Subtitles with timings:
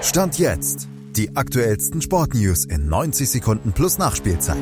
[0.00, 0.88] Stand jetzt.
[1.16, 4.56] Die aktuellsten Sportnews in 90 Sekunden plus Nachspielzeit.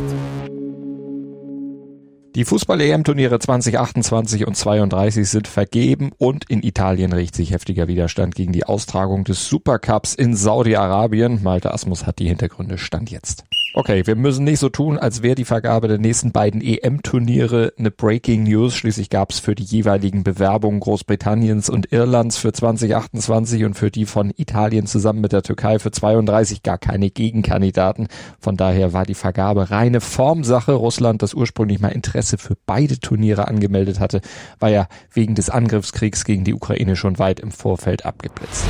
[2.35, 8.53] Die Fußball-EM-Turniere 2028 und 32 sind vergeben und in Italien riecht sich heftiger Widerstand gegen
[8.53, 11.43] die Austragung des Supercups in Saudi-Arabien.
[11.43, 13.45] Malte Asmus hat die Hintergründe Stand jetzt.
[13.75, 17.91] Okay, wir müssen nicht so tun, als wäre die Vergabe der nächsten beiden EM-Turniere eine
[17.91, 18.75] Breaking News.
[18.75, 24.07] Schließlich gab es für die jeweiligen Bewerbungen Großbritanniens und Irlands für 2028 und für die
[24.07, 28.09] von Italien zusammen mit der Türkei für 32 gar keine Gegenkandidaten.
[28.41, 30.73] Von daher war die Vergabe reine Formsache.
[30.73, 34.23] Russland, das ursprünglich mal Interesse für beide Turniere angemeldet hatte,
[34.59, 38.65] war ja wegen des Angriffskriegs gegen die Ukraine schon weit im Vorfeld abgeblitzt.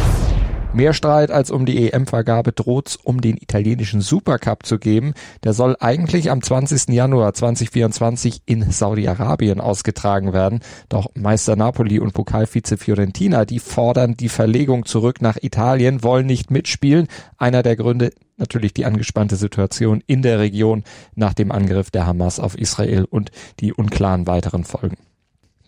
[0.72, 5.14] Mehr Streit als um die EM-Vergabe droht um den italienischen Supercup zu geben.
[5.42, 6.88] Der soll eigentlich am 20.
[6.88, 10.60] Januar 2024 in Saudi-Arabien ausgetragen werden.
[10.88, 16.50] Doch Meister Napoli und Pokalvize Fiorentina, die fordern die Verlegung zurück nach Italien, wollen nicht
[16.50, 17.08] mitspielen.
[17.38, 22.38] Einer der Gründe natürlich die angespannte Situation in der Region nach dem Angriff der Hamas
[22.38, 24.96] auf Israel und die unklaren weiteren Folgen.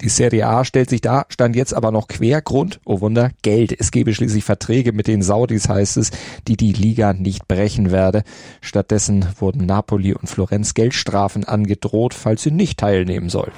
[0.00, 2.40] Die Serie A stellt sich da, stand jetzt aber noch quer.
[2.40, 3.74] Grund, oh Wunder, Geld.
[3.78, 6.12] Es gebe schließlich Verträge mit den Saudis, heißt es,
[6.46, 8.22] die die Liga nicht brechen werde.
[8.60, 13.56] Stattdessen wurden Napoli und Florenz Geldstrafen angedroht, falls sie nicht teilnehmen sollten.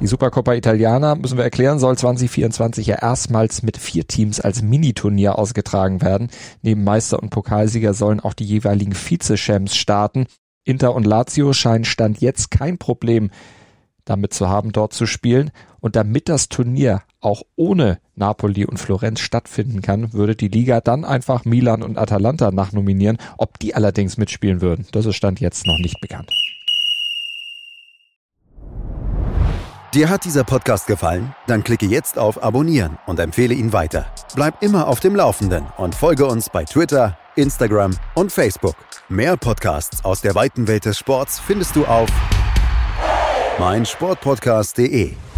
[0.00, 5.36] Die Supercoppa Italiana, müssen wir erklären, soll 2024 ja erstmals mit vier Teams als Miniturnier
[5.38, 6.28] ausgetragen werden.
[6.62, 10.26] Neben Meister und Pokalsieger sollen auch die jeweiligen Vize-Champs starten.
[10.64, 13.30] Inter und Lazio scheinen Stand jetzt kein Problem
[14.04, 15.50] damit zu haben, dort zu spielen.
[15.80, 21.04] Und damit das Turnier auch ohne Napoli und Florenz stattfinden kann, würde die Liga dann
[21.04, 23.18] einfach Milan und Atalanta nachnominieren.
[23.38, 26.30] Ob die allerdings mitspielen würden, das ist Stand jetzt noch nicht bekannt.
[29.94, 31.36] Dir hat dieser Podcast gefallen?
[31.46, 34.06] Dann klicke jetzt auf Abonnieren und empfehle ihn weiter.
[34.34, 38.74] Bleib immer auf dem Laufenden und folge uns bei Twitter, Instagram und Facebook.
[39.08, 42.10] Mehr Podcasts aus der weiten Welt des Sports findest du auf
[43.58, 45.33] meinsportpodcast.de